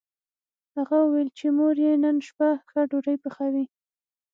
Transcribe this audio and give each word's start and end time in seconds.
هغه 0.77 0.95
وویل 1.01 1.29
چې 1.37 1.45
مور 1.57 1.75
یې 1.85 1.93
نن 2.03 2.17
شپه 2.27 2.49
ښه 2.69 2.79
ډوډۍ 2.89 3.17
پخوي 3.23 3.65